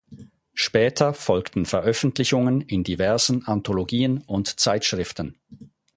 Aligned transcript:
Später 0.55 1.13
folgten 1.13 1.67
Veröffentlichungen 1.67 2.61
in 2.61 2.83
diversen 2.83 3.45
Anthologien 3.45 4.23
und 4.23 4.59
Zeitschriften. 4.59 5.37